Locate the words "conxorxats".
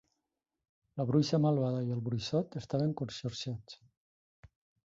3.03-3.79